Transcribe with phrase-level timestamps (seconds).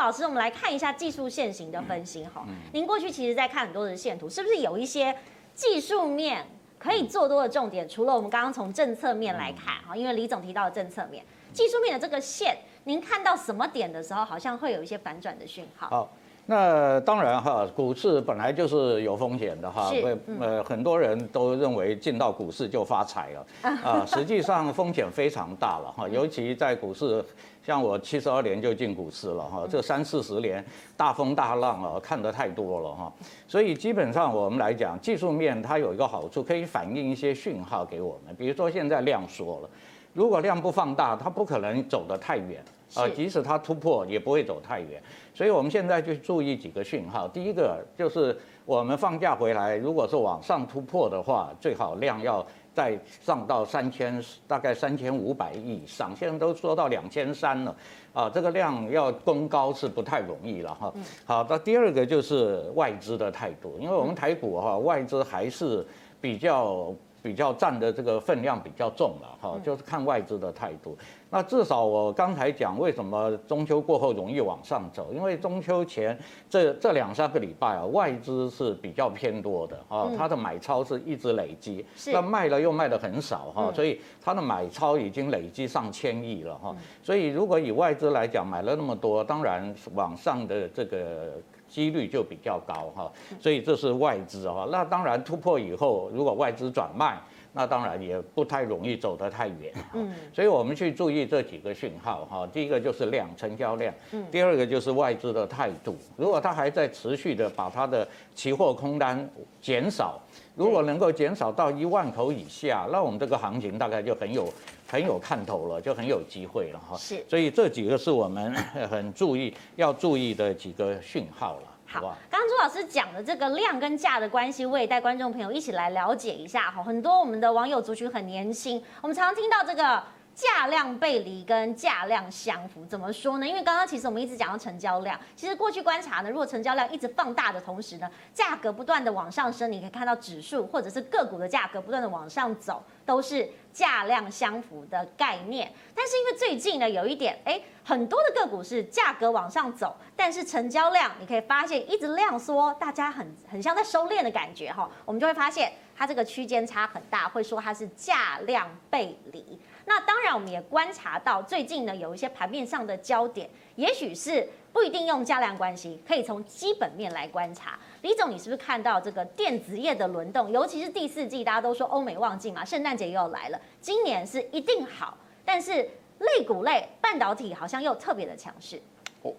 [0.00, 2.46] 老师，我们来看一下技术线型的分析哈。
[2.72, 5.16] 您过去其实在看很多的线图，是不是有一些
[5.54, 6.46] 技术面
[6.78, 7.88] 可以做多的重点？
[7.88, 15.88] 除了我们刚刚从政策面来看哈，因为李总提到的政策面，技术面的这个线，您看到什么点的时候，好像会有一些反转的讯号？
[15.88, 16.12] 好。
[16.48, 23.46] 那当然哈，股市本来就是有风险的哈，会呃很多人都认为进到股市就发财了。
[23.82, 27.24] 啊，实际上风险非常大了哈，尤其在股市，
[27.64, 30.64] 像我七十二年就进股市了哈，这三四十年
[30.96, 33.12] 大风大浪啊看得太多了哈，
[33.48, 39.70] 所以基本上我们来讲，技术面它有一个好处，可以反映一些讯号给我们，比如说现在量缩了，
[40.12, 42.62] 如果量不放大，它不可能走得太远。
[42.94, 45.02] 啊，即使它突破也不会走太远，
[45.34, 47.26] 所以我们现在就注意几个讯号。
[47.26, 56.14] 第一个就是我们放假回来，如果是往上突破的话，最好量要再上到三千，大概三千五百亿以上。
[56.16, 57.76] 现在都说到两千三了，
[58.12, 60.94] 啊，这个量要攻高是不太容易了哈。
[61.24, 65.84] 好，那第二个就是外资的态度，因为我们台股哈，外资还是
[66.20, 66.94] 比较。
[67.22, 70.96] 比较占的这个分量比较重了哈，就是看外资的态度。
[71.30, 75.12] 那至少我刚才讲，为什么中秋过后容易往上走？
[75.12, 76.16] 因为中秋前
[76.48, 86.74] 这这两三个礼拜啊，外资是比较偏多的啊，它的买超是一直累积，那卖了又卖的很少哈，所以它的买超已经累积上千亿了哈。
[87.02, 91.32] 所以如果以外资来讲，买了那么多，当然往上的这个。
[91.68, 94.68] 几率就比较高哈，所以这是外资哈。
[94.70, 97.18] 那当然突破以后，如果外资转卖，
[97.56, 99.72] 那当然也不太容易走得太远。
[99.94, 102.46] 嗯，所以我们去注意这几个讯号哈。
[102.52, 103.92] 第一个就是量，成交量。
[104.12, 104.22] 嗯。
[104.30, 105.96] 第二个就是外资的态度。
[106.18, 109.26] 如果它还在持续的把它的期货空单
[109.62, 110.20] 减少，
[110.54, 114.52] 如果能够减少到一万口以下，那我们这个行情大概就很有
[114.86, 116.94] 很有看头了，就很有机会了哈。
[116.98, 117.24] 是。
[117.26, 118.52] 所以这几个是我们
[118.90, 121.72] 很注意要注意的几个讯号了。
[121.86, 126.82] 好，刚刚朱老师讲的这个量跟价的关系，我也带观众朋友一起来了解一下哈。
[126.82, 130.02] 很多我们的网友族群很年轻，我们常常听到这个。
[130.36, 133.48] 价量背离跟价量相符，怎么说呢？
[133.48, 145.72] 因为刚刚其实我们一直讲到成交量，其实过去观察呢，如果成交量一直放大的同时呢，价格不断的往上升，你可以看到指数或者是个股的价格不断的往上走，都是价量相符的概念。
[145.94, 159.58] 但是因为最近呢，有一点，哎，很多的个股是价格往上走，但是成交量你可以发现一直量缩，大家很很像在收敛的感觉哈，我们就会发现它这个区间差很大，会说它是价量背离。
[159.88, 167.78] 那当然，我们也观察到最近呢，有一些盘面上的焦点，也许是不一定用价量关系，可以从基本面来观察。
[168.02, 178.82] 李总，你是不是看到这个电子业的轮动，尤其是第四季，大家都说欧美旺季嘛，圣诞节又来了，今年是一定好，但是类股类半导体好像又特别的强势。
[179.22, 179.32] 哦，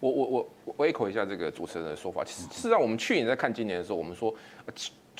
[0.00, 4.34] 我我我我 echo 一下这个主持人的说法，其实事实上我们去年在看今年的时候，我们说。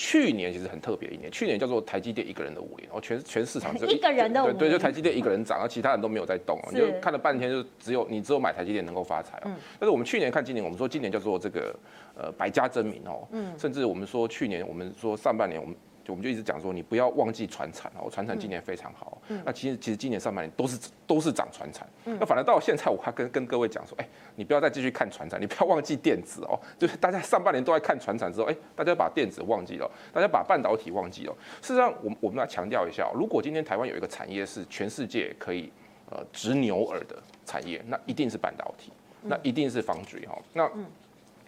[0.00, 9.50] 去年其实很特别一年，去年叫做台积电一个人的五年，然后全全市场只有一个人的五年，对，就台积电一个人涨，然后其他人都没有在动，你就看了半天，就只有你只有买台积电能够发财哦。
[9.78, 11.78] 但是我们去年看今年，我们说今年叫做这个
[12.16, 15.76] 呃百家争鸣哦，嗯甚至我们说去年我们说上半年我们。
[16.10, 19.20] 我们就一直讲说，你不要忘记船产哦，船产今年非常好。
[19.44, 21.88] 那其实其实今年上半年都是都是涨船产。
[22.04, 26.58] 那反而到现在，我还跟跟各位讲说，哎，你不要再继续看船产，你不要忘记电子哦。
[26.78, 31.32] 就是大家上半年都在看船产之后，哎，大家把电子忘记了，大家把半导体忘记了。
[31.62, 35.70] 事实上，我我们要强调一下，如果今天台湾有一个产业是全世界可以
[36.10, 37.16] 呃直牛耳的
[37.46, 40.36] 产业，那一定是半导体，那一定是 Foundry 哈。
[40.52, 40.70] 那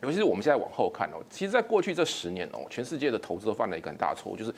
[0.02, 4.52] 尤其是我们现在往后看哦，其实，在过去这十年哦，全世界的投资都犯了一个很大错误，就是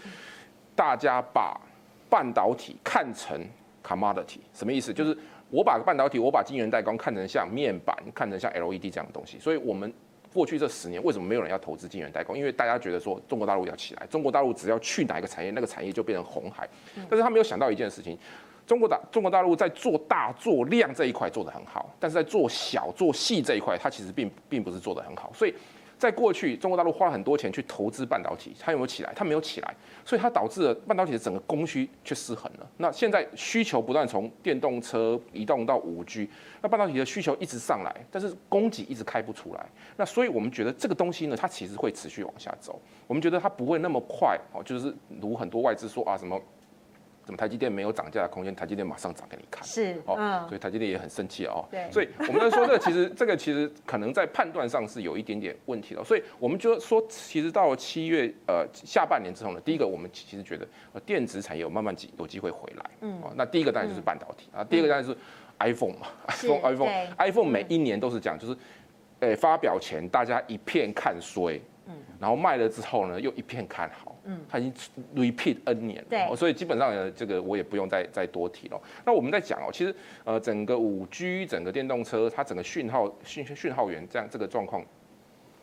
[0.75, 1.60] 大家把
[2.09, 3.38] 半导体看成
[3.87, 4.93] commodity，什么意思？
[4.93, 5.16] 就是
[5.50, 9.38] 我把半导体，我把晶圆代工看成像面板，看成像 LED 这样的东西。
[9.38, 9.93] 所以，我们
[10.32, 12.37] 过去这十年为什么没有人要投资晶圆代工？
[12.37, 16.67] 因为大家觉得说中国大陆要起来，中国大陆只要去哪一个产业，那个产业就变成红海。
[17.08, 18.19] 但是他没有想到一件事情。
[18.66, 25.31] 中国大中国大陆在做大做量这一块做得很好，但是在做小做细这一块，它其实并并不是做得很好。
[25.34, 25.55] 所以，
[25.99, 29.12] 在过去，中国大陆花了很多钱去投资半导体，它有没有起来？
[29.14, 29.75] 它没有起来，
[30.05, 32.66] 所以它导致了半导体的整个供需却失衡了。
[32.78, 36.28] 那现在需求不断从电动车移动到五 G，
[36.62, 39.67] 那半导体的需求一直上来，但是供给一直开不出来。
[39.96, 42.81] 那所以我们觉得这个东西呢，它其实会持续往下走。
[43.06, 46.40] 我们觉得它不会那么快哦，就是如很多外资说啊什么。
[47.25, 48.55] 怎么台积电没有涨价的空间？
[48.55, 49.65] 台积电马上涨给你看。
[49.65, 51.65] 是哦，所以台积电也很生气哦。
[51.71, 56.05] 对，所以我们在说这个，其实这个其实可能在判断上是有一点点问题的。
[56.05, 62.91] 所以我们就说，其实到了七月呃下半年之后呢，第一个我们其实觉得呃电子产业有慢慢机有机会回来。
[63.00, 63.21] 嗯。
[63.23, 65.17] 哦，那第一个当然就是半导体啊，第二个当然是
[65.61, 68.56] iPhone 嘛， iPhone iPhone iPhone 每一年都是讲，就是，
[69.20, 74.72] 诶发表前大家一片看衰，嗯，然后卖了之后呢又一片看好，嗯，它已经
[75.14, 78.81] repeat N 年了，对，所以基本上呢这个我也不用再再多提了。
[79.04, 79.94] 那我们在讲哦，其实
[80.25, 84.84] 呃整个五 G 整个电动车它整个讯号讯讯号源这样这个状况，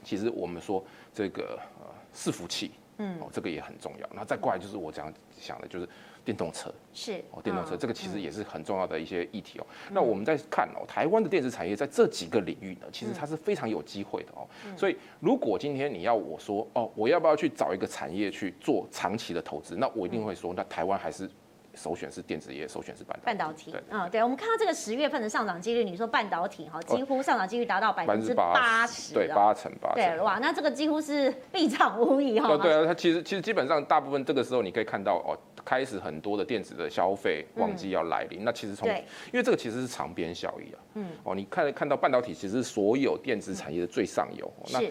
[0.03, 0.83] 其实我们说
[1.13, 2.71] 这个呃伺服器。
[3.01, 4.07] 嗯，哦，这个也很重要。
[4.13, 5.89] 那再过来就是我这样想的，就是
[6.23, 9.65] 电动车是哦，电动车这个其实也是很重要的一些议题哦。
[9.89, 14.47] 那我们在看哦，台湾的电子产业在这几个领域呢，其实它是非常有机会的哦。
[14.77, 19.75] 所以如果今天你要我说哦，我要不要去找一个产业去做长期的投资？
[19.75, 21.29] 那我一定会说，那台湾还是。
[21.73, 23.73] 首选是电子业，首选是半半导体。
[23.89, 29.95] 嗯，对，我们看到这个十月份的上涨几率，你说半导体哈，几乎上涨几率达到百分之八十，对，八成八成。
[29.95, 32.57] 对，哇，那这个几乎是必涨无疑哈。
[32.57, 38.43] 对啊，它其实其实基本上大部分这个时候你可以看到哦，开始很多的电子的消费旺季要来临。
[38.43, 44.51] 那其实从因为这个其实是长边效益啊，嗯，哦，你看看到半导体其实是所有电子产业的最上游。
[44.73, 44.81] 那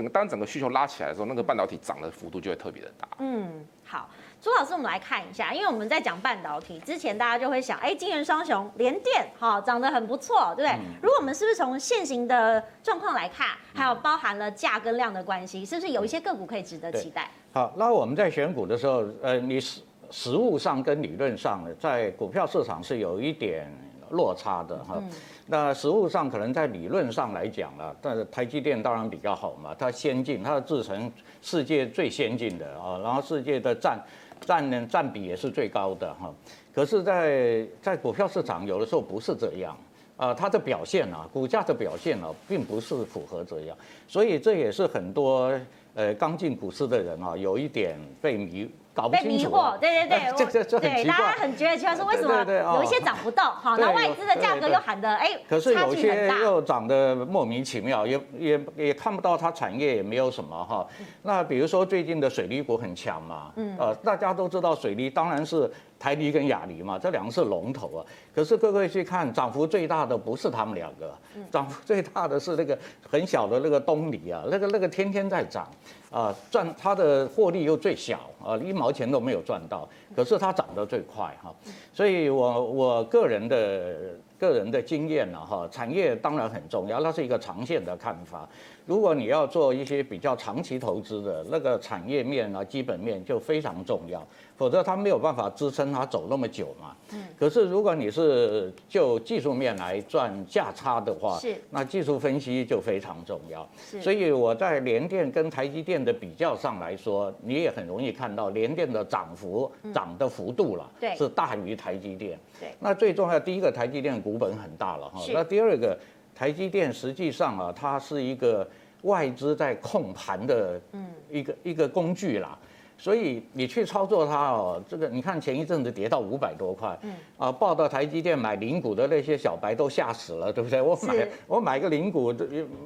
[0.00, 3.06] 整个当整个需求拉起来的时候，那个半导体涨的幅度就会特别的大。
[3.18, 4.08] 嗯，好。
[4.40, 10.78] 朱老师，我们来看一下，因为我们在讲半导体之前，大家就会想，哎，金元双雄联电，好，涨得很不错，对不对？
[10.78, 17.30] 嗯、如果我们是不是从现行的状况来看，还有包含了价跟量的关系，是不是有一些个股可以值得期待？
[17.52, 23.70] 好，那我们在选股的时候，呃，你实实物上跟理论上，在股票市场是有一点
[24.10, 24.96] 落差的哈。
[24.98, 25.10] 嗯、
[25.46, 31.10] 那实物上可能在理论上来讲了，但是台积电当然比较好嘛，它先进，它的制成
[31.42, 33.98] 世界最先进的啊，然后世界的占。
[34.46, 36.32] 占呢占比也是最高的哈，
[36.72, 39.76] 可是在，在在股票市场有的时候不是这样
[40.16, 43.76] 啊，它的表现啊，股价的表现啊，并不是符合这样，
[44.08, 45.52] 所以这也是很多
[45.94, 48.66] 呃刚进股市的人啊，有一点被迷。
[49.00, 52.44] 搞不清楚，被迷惑，对 对对， 这这这对，大家很觉得奇怪，说为什么
[52.74, 60.86] 有一些涨不动，好， 那外资的价格又喊的哎，可是有些又涨得莫名其妙，也也也看不到它产业也没有什么哈。
[61.22, 68.04] 那比如说最近的水利股很强嘛，嗯，呃，大家都知道水利当然是台泥跟亚泥嘛，这两个是龙头啊。
[68.34, 71.14] 可是各位去看，涨幅最大的不是他们两个，
[71.50, 75.68] 涨幅最大的是那个很小的那个东泥啊，那个那个天天在涨。
[76.10, 81.54] 啊，赚它的获利又最小啊，一毛钱都没有赚到，可是它涨得最快哈，
[81.92, 83.94] 所以我我个人的
[84.38, 88.48] 个人的经验呢哈，产业当然很重要，那是一个长线的看法。
[88.90, 94.20] 如果你要做一些比较长期投资的那个产业面啊，基本面就非常重要。
[94.56, 96.96] 否则它没有办法支撑它走那么久嘛。
[97.12, 97.22] 嗯。
[97.38, 101.54] 可是如果你是就技术面来赚价差的话，是。
[101.70, 103.64] 那技术分析就非常重要。
[103.78, 104.02] 是。
[104.02, 112.36] 所以我在联电跟台积电的比较上来说，你也很容易看到联电的涨幅涨的幅度了，对，是大于台积电。
[112.58, 112.70] 对。
[112.80, 115.20] 那最重要，第一个台积电股本很大了哈。
[115.20, 115.32] 是。
[115.32, 115.96] 那第二个，
[116.34, 118.68] 台积电实际上啊，它是一个
[119.02, 122.58] 外资在控盘的，嗯，一个一个工具啦。
[122.98, 130.82] 所以你去操作它哦，这个你看前一阵子跌到五百多块，嗯，啊，报到台积电买零股的那些小白都吓死了，对不对？
[130.82, 132.30] 我买我买个零股，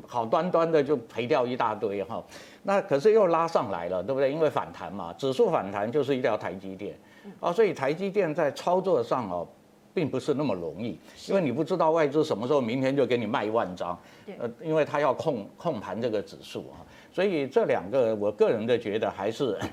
[0.06, 2.22] 好端端的就赔掉一大堆哈。
[2.62, 4.30] 那可是又拉上来了，对不对？
[4.30, 6.96] 因为反弹嘛，指数反弹就是一条台积电，
[7.40, 9.44] 啊，所以台积电在操作上哦，
[9.94, 10.98] 并不是那么容易，
[11.28, 13.98] 因为你不知道外资什么时候明天就给你卖一万张，
[14.38, 16.82] 呃，因为他要控控盘这个指数啊，
[17.12, 19.56] 所以这两个我个人的觉得还是。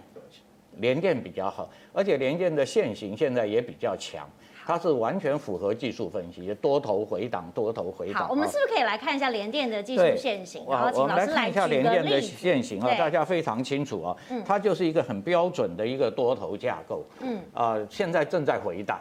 [0.78, 4.28] 联电比较好，而且联电的线型现在也比较强，
[4.66, 8.24] 它是完全符合技术分析，多头回档，多头回档。
[8.24, 10.66] 好，我们是不是可以来看一下联电的技术线型？
[10.70, 11.78] 然后请老师来举个例子。
[11.78, 17.04] 我们来看一下联电的线型啊，大家非常清楚啊，它就是一个很标准的一个多头架构。
[17.20, 17.38] 嗯。
[17.54, 18.98] 啊，现在正在回档。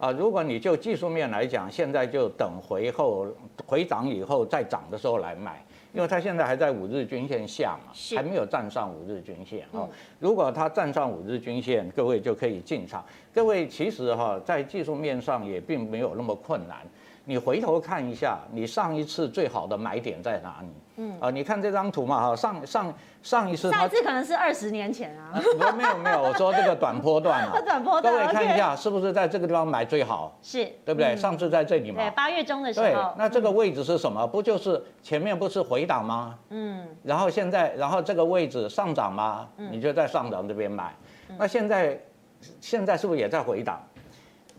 [0.00, 3.26] 啊，如果你就技术面来讲，现在就等回后
[3.66, 5.62] 回涨以后再涨的时候来买。
[5.92, 9.88] 因为它现在还在五日均线下嘛，还没有站上五日均线哈。
[10.20, 13.04] 如果它站上五日均线，各位就可以进场。
[13.34, 16.78] 各位其实哈，在技术面上也并没有那么困难。
[17.30, 20.68] 你回头看一下，你上一次最好的买点在哪里？
[20.96, 25.40] 嗯啊，你看这张图嘛哈，上上上一次，上一次可能是二十年前啊。
[25.76, 30.36] 没有没有，我说这个短波段啊， 短波段，各位看一下，是不是在这个地方买最好？
[30.42, 31.14] 是，对不对？
[31.14, 32.02] 上次在这里嘛。
[32.02, 32.86] 对，八月中的时候。
[32.86, 34.26] 对，那这个位置是什么？
[34.26, 36.36] 不就是前面不是回档吗？
[36.48, 36.84] 嗯。
[37.04, 39.46] 然后现在，然后这个位置上涨吗？
[39.56, 40.92] 你就在上涨这边买。
[41.38, 41.96] 那现在
[42.60, 43.80] 现在是不是也在回档？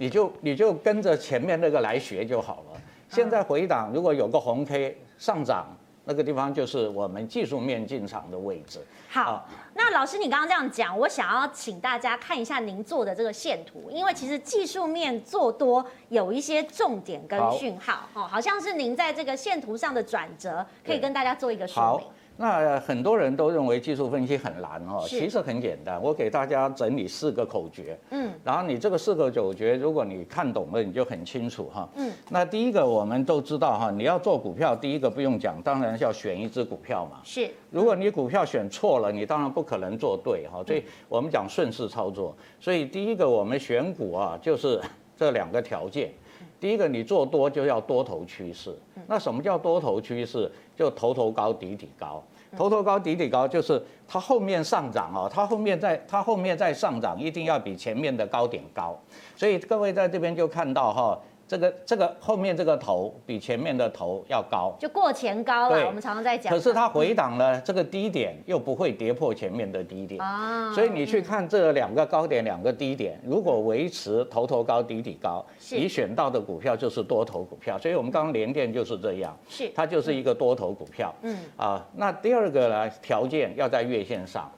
[0.01, 2.81] 你就你就跟着前面那个来学就好了。
[3.07, 8.79] 现在回档，如果有个红 K 上涨，那个地方就是我们技术面进场的位置。
[9.07, 22.07] 好，那老师你刚刚这样讲，我想要请大家看一下您做的这个线图，因为其实技术面做多有一些重点跟讯号，哦，好像是您在这个线图上的转折，可以跟大家做一个说明。
[22.41, 26.01] 那很多人都认为技术分析很难哦，其实很简单。
[26.01, 31.87] 我给大家整理四个口诀，嗯，然后你这个四个口诀，如果你看懂了，你就很清楚哈。
[31.95, 37.19] 嗯，那第一个我们都知道哈，你要做股票，第一个不用讲，当然是要选一只股票嘛。
[37.23, 40.63] 是，如果你股票选错了，你当然不可能做对哈。
[40.65, 42.35] 所以我们讲顺势操作。
[42.59, 44.81] 所以第一个我们选股啊，就是
[45.15, 46.11] 这两个条件。
[46.59, 48.75] 第一个，你做多就要多头趋势。
[49.07, 50.51] 那什么叫多头趋势？
[50.75, 52.23] 就头头高，底底高。
[52.57, 58.99] 头头高，底底高，就是它后面上涨啊，它后面在它后面在上涨，一定要比前面的高点高。
[59.35, 61.19] 所以各位在这边就看到哈。
[61.51, 65.85] 这个这个后面这个头比前面的头要高，就过前高了。
[65.85, 66.49] 我们常常在讲。
[66.49, 70.73] 可是它回档呢，这个低点又不会跌破前面的低点啊。
[70.73, 77.77] 所以你去看这两个高点，两个低点，如果维持头头高，底底高，你选到的股票就是多头股票。
[77.77, 81.13] 所以我们刚刚联电就是这样，是它就是一个多头股票。
[81.23, 84.49] 嗯啊，那第二个呢，条件要在月线上。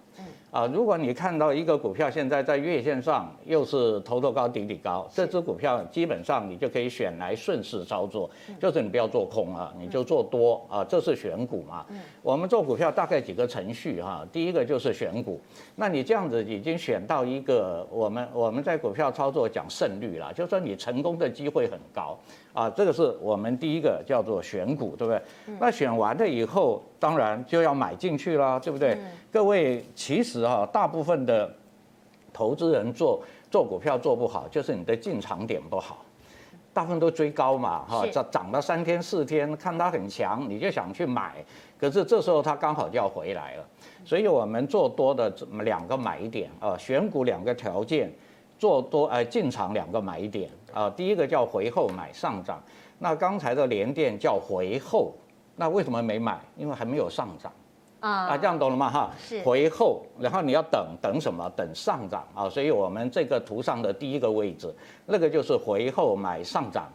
[0.54, 8.30] 啊，如果你看到一个股票现在在月线上又是头头高底底高，这只股票基本上你就可以选来顺势操作，
[8.62, 11.84] 就是你不要做空啊，你就做多啊，这是选股嘛。
[12.22, 15.42] 我们做股票大概几个程序哈，第一个就是选股，
[15.76, 22.16] 那你这样子已经选到一个我们我们在股票操作讲胜率啦，就是说你成功的机会很高。
[22.54, 25.22] 啊，这个是我们第一个叫做选股，对不对？
[25.60, 28.96] 那选完了以后，当然就要买进去了，对不对？
[29.32, 31.52] 各位，其实哈，大部分的
[32.32, 36.06] 投资人做做股票做不好，就是你的进场点不好，
[36.72, 41.44] 大部分都追高嘛，哈，涨涨了三天四天，看它很强，你就想去买，
[41.80, 43.66] 可是这时候它刚好就要回来了，
[44.06, 45.34] 所以我们做多的
[45.64, 48.14] 两个买点啊，选股两个条件。
[48.58, 52.62] 做多呃进场两个买点啊，第一个叫回后买上涨，
[53.00, 55.14] 那刚才的联电叫回后，
[55.56, 56.40] 那为什么没买？
[56.58, 57.52] 因为还没有上涨
[58.00, 58.90] 啊啊，这样懂了吗？
[58.90, 61.50] 哈，是回后，然后你要等等什么？
[61.56, 64.74] 等上涨啊，所以我们这个图上的第一个位置，
[65.06, 66.92] 那个就是回后买上涨，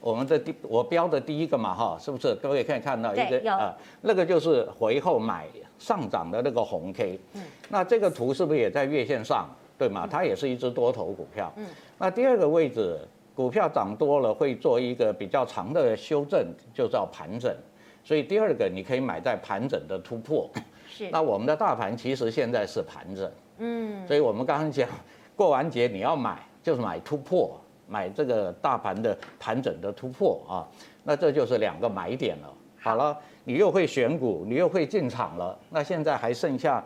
[0.00, 2.34] 我们的第我标的第一个嘛哈，是不是？
[2.36, 5.46] 各位可以看到一个啊，那个就是回后买
[5.78, 9.48] 上涨的那个红 K，嗯，那这个图是不是也在月线上？
[9.78, 11.52] 对嘛，它也是一只多头股票。
[11.56, 11.66] 嗯，
[11.98, 12.98] 那第二个位置，
[13.34, 17.54] 股票涨多了会做一个比较长的修正，就叫盘整。
[18.02, 20.50] 所以第二个你可以买在盘整的突破。
[20.88, 21.10] 是。
[21.10, 23.30] 那我们的大盘其实现在是盘整。
[23.58, 24.06] 嗯。
[24.06, 24.88] 所以我们刚刚讲，
[25.34, 30.64] 过完节你要买，就是买突破，买这个大盘的盘整的突破啊。
[31.04, 32.50] 那这就是两个买点了。
[32.80, 33.14] 好了，
[33.44, 35.58] 你又会选股，你又会进场了。
[35.68, 36.82] 那现在还剩下。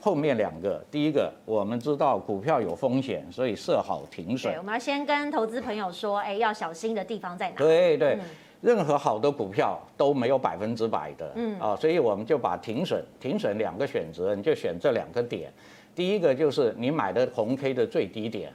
[0.00, 4.52] 后面两个，第一个我们知道股票有风险，所以设好停损。
[4.52, 7.56] 对，我们要先跟投资朋友说，哎，要小心的地方在哪？
[7.56, 8.20] 对对，嗯、
[8.60, 15.52] 任何好的股票都没有百分之百的，嗯啊，所以我们就把停损，停损两个选择，你就选这两个点。
[15.94, 18.52] 第一个就是你买的红 K 的最低点。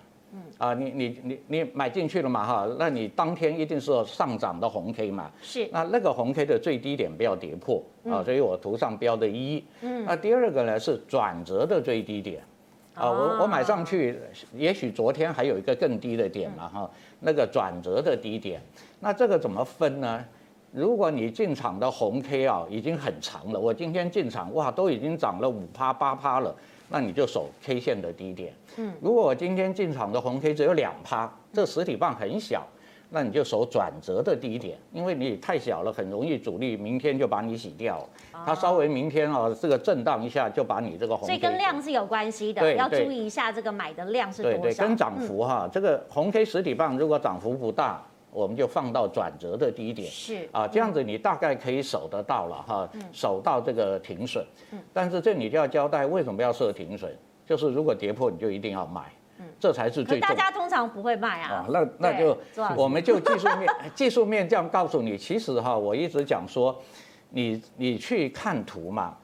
[0.64, 2.76] 嗯啊，你你你你买进去了嘛哈？
[2.80, 5.30] 那你当天一定是上涨的红 K 嘛？
[5.42, 5.68] 是。
[5.74, 9.62] 那那个红 K 的最低点不要跌破啊，所以我图上标的一。
[9.82, 10.06] 嗯。
[10.06, 12.42] 那第二个呢是转折的最低点，
[12.96, 14.18] 啊，我我买上去，
[14.56, 16.90] 也许昨天还有一个更低的点嘛哈，
[17.20, 18.62] 那个转折的低点，
[19.02, 20.24] 那这个怎么分呢？
[20.72, 26.56] 如果你进场的红 K 啊已经很长了，我今天进场哇都已经涨了五趴八趴了。
[26.94, 28.54] 那你就守 K 线的低点。
[28.78, 32.64] 嗯，如果我今天进场的红 K 只有两趴，这实体棒很小，
[33.10, 38.08] 那你就守转折的低点，因为你太小了，很容易主力明天就把你洗掉。
[38.46, 41.26] 它稍微明天啊，这个震荡一下就把你这个红 K。
[41.26, 44.58] 所以跟量是有关系的，要注意一下这个买的量是多少。
[44.60, 48.06] 对对，跟涨幅哈，这个红 K 实体棒如果涨幅不大。
[48.34, 54.46] 我们就放到转折的低点，是啊，这样子你大概可以守得到了哈，守到这个停损。
[54.72, 59.02] 嗯，但是这你就要交代为什么要设停损，就是如果跌破你就一定要卖，
[59.38, 60.20] 嗯，这才是最。
[60.20, 61.66] 大家通常不会卖啊。
[61.70, 62.38] 那那就
[62.76, 66.76] 我们就技术面 技术面这样告诉你，其实哈，我一直讲说，
[67.30, 69.16] 你你去看图嘛，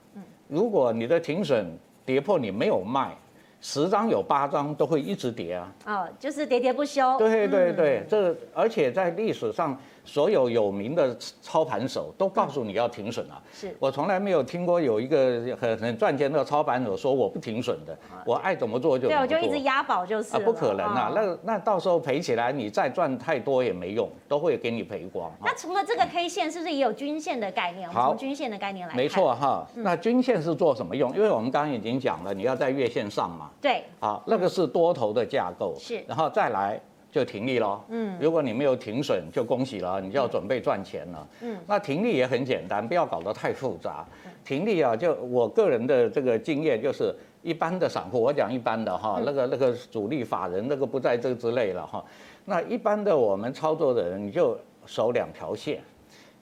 [0.48, 3.18] 如果你的停损跌破你没有卖。
[3.62, 5.74] 十张有八张都会一直跌啊！
[5.86, 7.18] 哦，就是喋喋不休。
[7.18, 13.42] 对对对，这而且在历史上所有有名的操盘手都告诉你要停损啊。
[13.54, 19.28] 是我从来没有听过有一个很很赚钱的操盘手说我不停损的，我爱怎么做就怎么做。
[19.28, 20.36] 对，我就一直押宝就是。
[20.36, 25.32] 啊，不可能啊，那那到时候赔起来，你再赚太多也没用，都会给你赔光。
[25.42, 27.90] 那除了这个 K 线，是不是也有均线的概念？
[27.92, 28.98] 从均线的概念来看。
[28.98, 29.68] 没错哈。
[29.76, 31.16] 那均线是做什么用？
[31.16, 33.50] 因为我们刚刚已经讲了，你要在月线上嘛。
[33.62, 33.84] 对。
[34.00, 35.76] 好，那个是多头的架构。
[35.80, 36.04] 是。
[36.08, 36.80] 然后再来。
[37.12, 44.06] 就停利喽，嗯，如果你没有停损，就恭喜了，你就要准备赚钱了，嗯，那停利也很简单，不要搞得太复杂。
[44.46, 52.04] 停利啊，就我个人的这个经验，就是一般的散户，我讲一般的哈，那个那个主力法人那个不在这之类了哈。
[52.46, 55.82] 那一般的我们操作的人，你就守两条线，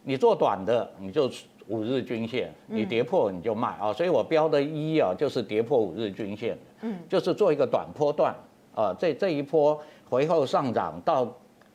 [0.04, 1.30] 你做短的，你就
[1.68, 3.94] 五日均线，你跌破你就卖啊。
[3.94, 8.36] 所以我标的一啊，就是跌破五日均线，嗯，就是做一个短波段
[8.76, 9.82] 啊，这这一波。
[10.10, 11.28] 回后上涨到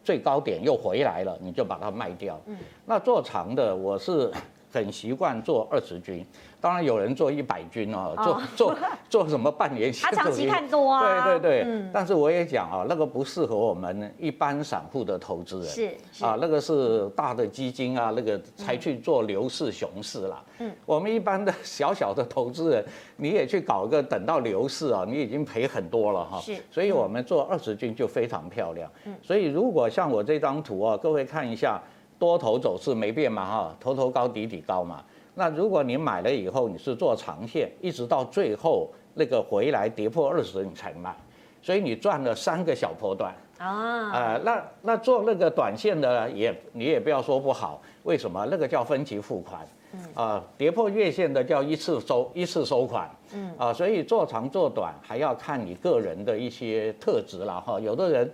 [0.03, 2.41] 最高点又回来了，你就把它卖掉。
[2.47, 4.31] 嗯，那做长的我是
[4.73, 6.25] 很习惯做二十军。
[6.61, 8.77] 当然有人做一百军哦，做做
[9.11, 10.09] 做什么半年线？
[10.11, 11.25] 他长期看多啊。
[11.27, 15.69] 对对对，但是我也讲啊，那个不适合我们一般散户的投资人。
[15.69, 20.41] 是啊，那个是大的基金啊，那个才去做牛市熊市啦。
[20.61, 22.85] 嗯，我们一般的 小小的投资人，
[23.17, 26.41] 你也去搞个等到牛市啊，你已经赔很多了哈。
[26.41, 28.89] 是，所以我们做二十军就非常漂亮。
[29.05, 31.83] 嗯，所以如果像我这张图啊，各位看一下，
[32.23, 35.03] 多头走势没变嘛哈，头头高底底高嘛。
[35.35, 41.13] 那如果你买了以后，你是做长线，一直到最后那个回来跌破二十你才卖，
[41.61, 44.13] 所以你赚了三个小波段啊。
[44.13, 48.47] 呃，那那做那个短线的也你也不要说不好，为什么？
[48.49, 49.67] 那个叫分期付款，
[50.15, 58.33] 啊，跌破月线的叫一次收一次收款，嗯啊，所以做长做短还要看你个人的一些特质了哈，有的人。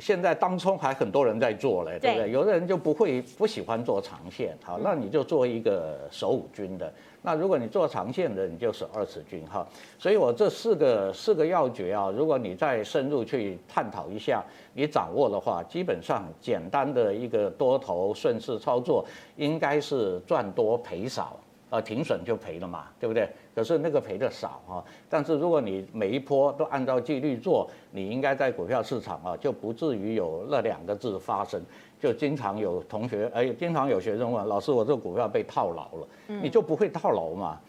[0.00, 2.30] 现在当冲还很多人在做嘞，对不对？
[2.30, 6.92] 有的人就不会不喜欢做长线，好，那你就做一个守五均的。
[7.22, 9.66] 那如果你做长线的，你就守二十均哈。
[9.98, 19.04] 所以我这四个四个要诀啊，如果你再深入去探讨一下，你掌握的话，基本上简单的一个多头顺势操作，
[19.36, 21.38] 应该是赚多赔少。
[21.70, 23.28] 呃，停损就赔了嘛，对不对？
[23.54, 24.84] 可是那个赔的少啊。
[25.08, 31.60] 但是如果你每一波都按照纪律做，你应该在股票市场啊，就不至于有那两个字发生。
[32.00, 37.60] 就经常有同学，哎，经常有学生问老师，我这个股票被套牢了，你就不会套牢嘛？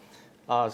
[0.46, 0.70] 啊，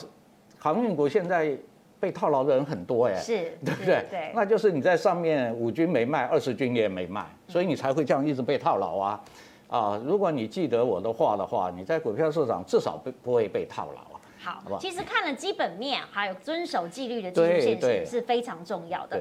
[0.59, 1.57] 航运股现在
[2.01, 4.05] 被套牢的人很多哎，是，对不对？
[4.11, 9.25] 对，那就是你在上面五军没卖，二十军也没卖，所以你才会这样一直被套牢啊。
[9.73, 14.21] 啊，如果你记得我的话的话，你在股票市场至少不不会被套牢啊。
[14.39, 19.19] 好，其实看了基本面，还有遵守纪律的基础线型是非常重要的。